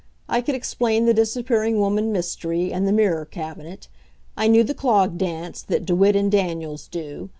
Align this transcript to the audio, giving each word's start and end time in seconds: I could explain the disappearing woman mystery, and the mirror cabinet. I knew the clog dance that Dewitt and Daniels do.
I 0.27 0.41
could 0.41 0.55
explain 0.55 1.05
the 1.05 1.13
disappearing 1.13 1.77
woman 1.77 2.11
mystery, 2.11 2.73
and 2.73 2.87
the 2.87 2.91
mirror 2.91 3.23
cabinet. 3.23 3.87
I 4.35 4.47
knew 4.47 4.63
the 4.63 4.73
clog 4.73 5.15
dance 5.19 5.61
that 5.61 5.85
Dewitt 5.85 6.15
and 6.15 6.31
Daniels 6.31 6.87
do. 6.87 7.29